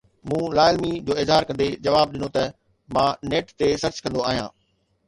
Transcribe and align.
مون 0.27 0.45
لاعلمي 0.59 0.93
جو 1.09 1.13
اظهار 1.23 1.43
ڪندي 1.49 1.67
جواب 1.89 2.07
ڏنو 2.17 2.29
ته 2.39 2.43
مان 2.95 3.11
نيٽ 3.31 3.45
تي 3.59 3.67
سرچ 3.85 3.97
ڪندو 4.09 4.27
آهيان. 4.29 4.51